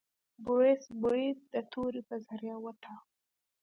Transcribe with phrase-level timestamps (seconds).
[0.45, 3.01] بوریس برید د تورې په ذریعه وتاوه.